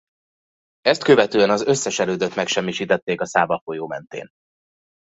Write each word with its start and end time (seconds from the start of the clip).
Ezt 0.81 1.03
követően 1.03 1.49
az 1.49 1.61
összes 1.65 1.99
erődöt 1.99 2.35
megsemmisítették 2.35 3.21
a 3.21 3.25
Száva 3.25 3.61
folyó 3.63 3.87
mentén. 3.87 4.27